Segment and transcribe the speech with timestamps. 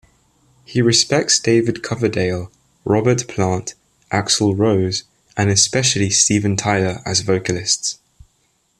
[0.65, 2.51] He respects David Coverdale,
[2.85, 3.75] Robert Plant,
[4.11, 5.03] Axl Rose,
[5.37, 7.99] and especially Steven Tyler as vocalists.